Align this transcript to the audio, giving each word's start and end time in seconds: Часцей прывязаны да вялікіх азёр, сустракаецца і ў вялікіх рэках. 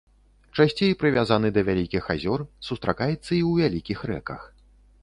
Часцей 0.63 0.95
прывязаны 1.03 1.51
да 1.57 1.61
вялікіх 1.67 2.09
азёр, 2.15 2.39
сустракаецца 2.69 3.21
і 3.21 3.21
ў 3.21 3.51
вялікіх 3.69 3.97
рэках. 4.15 4.53